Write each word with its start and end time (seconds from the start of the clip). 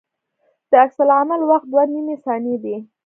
د 0.69 0.71
عکس 0.83 0.97
العمل 1.05 1.41
وخت 1.49 1.67
دوه 1.71 1.83
نیمې 1.93 2.15
ثانیې 2.25 2.55
دی 2.63 2.75